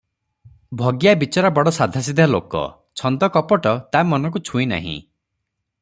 ଭଗିଆ 0.79 1.11
ବିଚରା 1.23 1.51
ବଡ଼ 1.57 1.73
ସାଦାସିଧା 1.77 2.27
ଲୋକ, 2.31 2.63
ଛନ୍ଦ 3.03 3.31
କପଟ 3.37 3.75
ତା 3.97 4.03
ମନ 4.15 4.33
କୁ 4.37 4.43
ଛୁଇଁ 4.51 4.69
ନାହିଁ। 4.73 4.99